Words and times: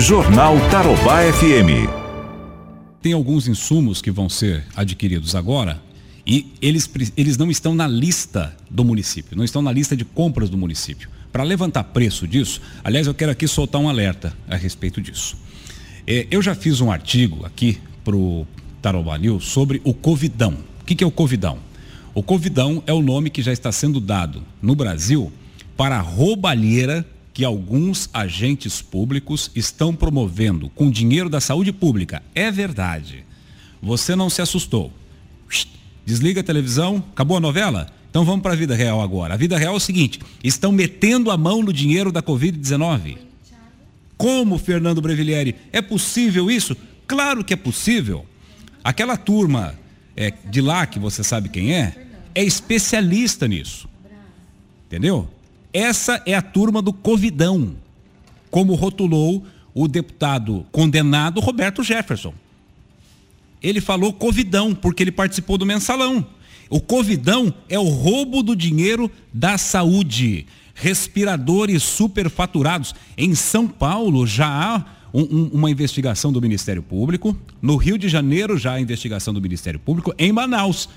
Jornal 0.00 0.56
Tarobá 0.70 1.22
FM. 1.32 1.90
Tem 3.02 3.12
alguns 3.12 3.48
insumos 3.48 4.00
que 4.00 4.12
vão 4.12 4.28
ser 4.28 4.64
adquiridos 4.76 5.34
agora 5.34 5.82
e 6.24 6.52
eles, 6.62 6.88
eles 7.16 7.36
não 7.36 7.50
estão 7.50 7.74
na 7.74 7.88
lista 7.88 8.56
do 8.70 8.84
município, 8.84 9.36
não 9.36 9.42
estão 9.42 9.60
na 9.60 9.72
lista 9.72 9.96
de 9.96 10.04
compras 10.04 10.48
do 10.48 10.56
município. 10.56 11.10
Para 11.32 11.42
levantar 11.42 11.82
preço 11.84 12.28
disso, 12.28 12.60
aliás, 12.84 13.08
eu 13.08 13.14
quero 13.14 13.32
aqui 13.32 13.48
soltar 13.48 13.80
um 13.80 13.88
alerta 13.88 14.32
a 14.48 14.54
respeito 14.54 15.00
disso. 15.00 15.36
É, 16.06 16.28
eu 16.30 16.40
já 16.40 16.54
fiz 16.54 16.80
um 16.80 16.92
artigo 16.92 17.44
aqui 17.44 17.78
para 18.04 18.14
o 18.14 18.46
Tarobá 18.80 19.18
News 19.18 19.46
sobre 19.46 19.80
o 19.82 19.92
Covidão. 19.92 20.56
O 20.80 20.84
que, 20.84 20.94
que 20.94 21.02
é 21.02 21.06
o 21.06 21.10
Covidão? 21.10 21.58
O 22.14 22.22
Covidão 22.22 22.84
é 22.86 22.92
o 22.92 23.02
nome 23.02 23.30
que 23.30 23.42
já 23.42 23.52
está 23.52 23.72
sendo 23.72 23.98
dado 23.98 24.44
no 24.62 24.76
Brasil 24.76 25.32
para 25.76 25.96
a 25.96 26.00
roubalheira 26.00 27.04
que 27.38 27.44
alguns 27.44 28.10
agentes 28.12 28.82
públicos 28.82 29.48
estão 29.54 29.94
promovendo 29.94 30.68
com 30.70 30.90
dinheiro 30.90 31.30
da 31.30 31.40
saúde 31.40 31.72
pública. 31.72 32.20
É 32.34 32.50
verdade. 32.50 33.24
Você 33.80 34.16
não 34.16 34.28
se 34.28 34.42
assustou. 34.42 34.92
Desliga 36.04 36.40
a 36.40 36.42
televisão, 36.42 36.96
acabou 37.12 37.36
a 37.36 37.40
novela? 37.40 37.86
Então 38.10 38.24
vamos 38.24 38.42
para 38.42 38.54
a 38.54 38.56
vida 38.56 38.74
real 38.74 39.00
agora. 39.00 39.34
A 39.34 39.36
vida 39.36 39.56
real 39.56 39.74
é 39.74 39.76
o 39.76 39.80
seguinte: 39.80 40.18
estão 40.42 40.72
metendo 40.72 41.30
a 41.30 41.36
mão 41.36 41.62
no 41.62 41.72
dinheiro 41.72 42.10
da 42.10 42.20
Covid-19. 42.20 43.18
Como, 44.16 44.58
Fernando 44.58 45.00
Brevilieri? 45.00 45.54
É 45.72 45.80
possível 45.80 46.50
isso? 46.50 46.76
Claro 47.06 47.44
que 47.44 47.54
é 47.54 47.56
possível. 47.56 48.26
Aquela 48.82 49.16
turma 49.16 49.78
é, 50.16 50.32
de 50.50 50.60
lá, 50.60 50.84
que 50.88 50.98
você 50.98 51.22
sabe 51.22 51.50
quem 51.50 51.72
é, 51.72 52.04
é 52.34 52.42
especialista 52.42 53.46
nisso. 53.46 53.88
Entendeu? 54.88 55.28
Essa 55.72 56.22
é 56.24 56.34
a 56.34 56.42
turma 56.42 56.80
do 56.80 56.92
Covidão, 56.92 57.74
como 58.50 58.74
rotulou 58.74 59.44
o 59.74 59.86
deputado 59.86 60.66
condenado 60.72 61.40
Roberto 61.40 61.82
Jefferson. 61.82 62.34
Ele 63.62 63.80
falou 63.80 64.12
Covidão, 64.12 64.74
porque 64.74 65.02
ele 65.02 65.12
participou 65.12 65.58
do 65.58 65.66
mensalão. 65.66 66.26
O 66.70 66.80
Covidão 66.80 67.52
é 67.68 67.78
o 67.78 67.88
roubo 67.88 68.42
do 68.42 68.54
dinheiro 68.54 69.10
da 69.32 69.58
saúde. 69.58 70.46
Respiradores 70.74 71.82
superfaturados. 71.82 72.94
Em 73.16 73.34
São 73.34 73.66
Paulo 73.66 74.26
já 74.26 74.46
há 74.46 74.84
um, 75.12 75.22
um, 75.22 75.50
uma 75.54 75.70
investigação 75.70 76.32
do 76.32 76.40
Ministério 76.40 76.82
Público. 76.82 77.36
No 77.60 77.76
Rio 77.76 77.98
de 77.98 78.08
Janeiro 78.08 78.56
já 78.56 78.74
há 78.74 78.80
investigação 78.80 79.34
do 79.34 79.40
Ministério 79.40 79.80
Público. 79.80 80.14
Em 80.18 80.30
Manaus 80.30 80.88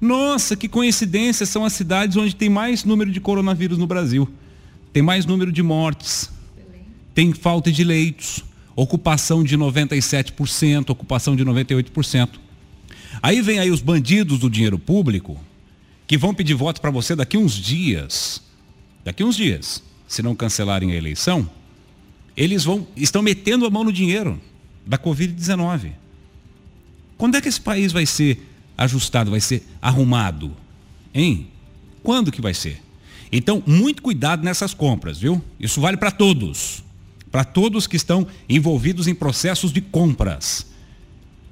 nossa, 0.00 0.56
que 0.56 0.68
coincidência, 0.68 1.46
são 1.46 1.64
as 1.64 1.72
cidades 1.72 2.16
onde 2.16 2.34
tem 2.34 2.48
mais 2.48 2.84
número 2.84 3.10
de 3.10 3.20
coronavírus 3.20 3.78
no 3.78 3.86
Brasil. 3.86 4.28
Tem 4.92 5.02
mais 5.02 5.24
número 5.24 5.50
de 5.50 5.62
mortes. 5.62 6.30
Tem 7.14 7.32
falta 7.32 7.70
de 7.70 7.84
leitos. 7.84 8.44
Ocupação 8.76 9.44
de 9.44 9.56
97%, 9.56 10.90
ocupação 10.90 11.36
de 11.36 11.44
98%. 11.44 12.28
Aí 13.22 13.40
vem 13.40 13.58
aí 13.58 13.70
os 13.70 13.80
bandidos 13.80 14.38
do 14.40 14.50
dinheiro 14.50 14.78
público 14.78 15.38
que 16.06 16.18
vão 16.18 16.34
pedir 16.34 16.54
voto 16.54 16.80
para 16.80 16.90
você 16.90 17.14
daqui 17.14 17.36
uns 17.36 17.52
dias. 17.54 18.42
Daqui 19.04 19.22
uns 19.22 19.36
dias, 19.36 19.82
se 20.08 20.22
não 20.22 20.34
cancelarem 20.34 20.92
a 20.92 20.96
eleição, 20.96 21.48
eles 22.36 22.64
vão 22.64 22.86
estão 22.96 23.22
metendo 23.22 23.64
a 23.64 23.70
mão 23.70 23.84
no 23.84 23.92
dinheiro 23.92 24.40
da 24.84 24.98
Covid-19. 24.98 25.92
Quando 27.16 27.36
é 27.36 27.40
que 27.40 27.48
esse 27.48 27.60
país 27.60 27.92
vai 27.92 28.06
ser 28.06 28.53
ajustado, 28.76 29.30
vai 29.30 29.40
ser 29.40 29.66
arrumado. 29.80 30.52
Hein? 31.12 31.48
Quando 32.02 32.32
que 32.32 32.40
vai 32.40 32.54
ser? 32.54 32.82
Então, 33.32 33.62
muito 33.66 34.02
cuidado 34.02 34.44
nessas 34.44 34.74
compras, 34.74 35.18
viu? 35.18 35.42
Isso 35.58 35.80
vale 35.80 35.96
para 35.96 36.10
todos. 36.10 36.84
Para 37.30 37.44
todos 37.44 37.86
que 37.86 37.96
estão 37.96 38.26
envolvidos 38.48 39.08
em 39.08 39.14
processos 39.14 39.72
de 39.72 39.80
compras. 39.80 40.66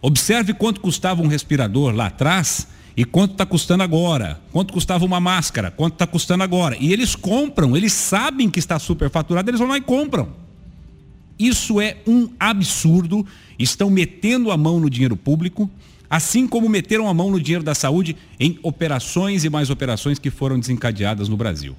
Observe 0.01 0.55
quanto 0.55 0.81
custava 0.81 1.23
um 1.23 1.27
respirador 1.27 1.95
lá 1.95 2.07
atrás 2.07 2.69
e 2.97 3.05
quanto 3.05 3.33
está 3.33 3.47
custando 3.47 3.83
agora. 3.83 4.41
Quanto 4.53 4.73
custava 4.73 5.05
uma 5.05 5.21
máscara, 5.21 5.71
quanto 5.71 5.95
está 5.95 6.07
custando 6.07 6.45
agora. 6.45 6.77
E 6.79 6.93
eles 6.93 7.17
compram, 7.17 7.77
eles 7.77 7.93
sabem 7.93 8.51
que 8.51 8.59
está 8.59 8.79
superfaturado, 8.79 9.51
eles 9.51 9.59
vão 9.59 9.69
lá 9.69 9.77
e 9.77 9.81
compram. 9.81 10.29
Isso 11.39 11.81
é 11.81 11.97
um 12.07 12.29
absurdo. 12.39 13.27
Estão 13.59 13.91
metendo 13.91 14.51
a 14.51 14.57
mão 14.57 14.79
no 14.79 14.91
dinheiro 14.91 15.17
público 15.17 15.71
assim 16.13 16.47
como 16.47 16.69
meteram 16.69 17.09
a 17.09 17.15
mão 17.15 17.31
no 17.31 17.41
dinheiro 17.41 17.65
da 17.65 17.75
saúde 17.75 18.15
em 18.39 18.59
operações 18.63 19.45
e 19.45 19.49
mais 19.49 19.71
operações 19.71 20.19
que 20.19 20.31
foram 20.31 20.61
desencadeadas 20.61 21.27
no 21.27 21.39
Brasil. 21.39 21.75